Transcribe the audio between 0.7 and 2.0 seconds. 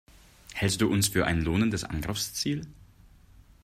du uns für ein lohnendes